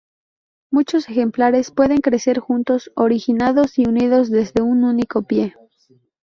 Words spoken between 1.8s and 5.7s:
crecer juntos, originados y unidos desde un único pie.